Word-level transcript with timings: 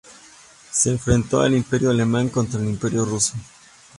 Se 0.71 0.89
enfrentó 0.89 1.45
el 1.45 1.55
Imperio 1.57 1.91
alemán 1.91 2.29
contra 2.29 2.59
el 2.59 2.65
Imperio 2.67 3.05
ruso. 3.05 3.35